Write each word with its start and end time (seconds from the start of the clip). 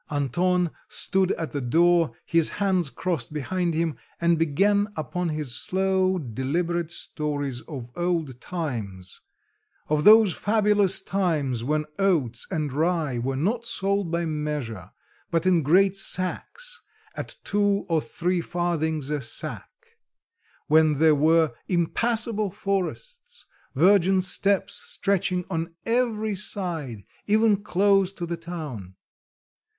Anton 0.09 0.71
stood 0.87 1.31
at 1.33 1.51
the 1.51 1.61
door, 1.61 2.13
his 2.25 2.49
hands 2.57 2.89
crossed 2.89 3.31
behind 3.31 3.75
him, 3.75 3.97
and 4.19 4.39
began 4.39 4.87
upon 4.95 5.29
his 5.29 5.53
slow, 5.55 6.17
deliberate 6.17 6.89
stories 6.89 7.61
of 7.67 7.91
old 7.95 8.41
times, 8.41 9.21
of 9.89 10.03
those 10.03 10.33
fabulous 10.33 11.01
times 11.01 11.63
when 11.63 11.85
oats 11.99 12.47
and 12.49 12.73
rye 12.73 13.19
were 13.19 13.35
not 13.35 13.63
sold 13.63 14.09
by 14.09 14.25
measure, 14.25 14.89
but 15.29 15.45
in 15.45 15.61
great 15.61 15.95
sacks, 15.95 16.81
at 17.15 17.35
two 17.43 17.85
or 17.87 18.01
three 18.01 18.41
farthings 18.41 19.11
a 19.11 19.21
sack; 19.21 19.69
when 20.65 20.93
there 20.97 21.13
were 21.13 21.53
impassable 21.67 22.49
forests, 22.49 23.45
virgin 23.75 24.19
steppes 24.19 24.73
stretching 24.73 25.45
on 25.51 25.75
every 25.85 26.33
side, 26.33 27.03
even 27.27 27.55
close 27.57 28.11
to 28.11 28.25
the 28.25 28.35
town. 28.35 28.95